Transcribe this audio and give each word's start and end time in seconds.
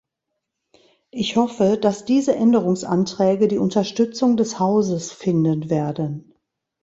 Ich 1.11 1.35
hoffe, 1.35 1.77
dass 1.79 2.05
diese 2.05 2.35
Änderungsanträge 2.35 3.47
die 3.47 3.59
Unterstützung 3.59 4.35
des 4.35 4.57
Hauses 4.57 5.11
finden 5.11 5.69
werden. 5.69 6.33